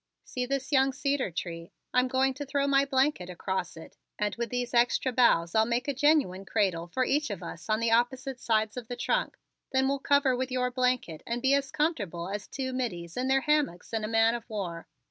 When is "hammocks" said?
13.41-13.93